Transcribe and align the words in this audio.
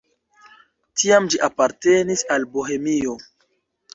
Tiam 1.01 1.27
ĝi 1.35 1.41
apartenis 1.49 2.25
al 2.37 2.47
Bohemio. 2.57 3.17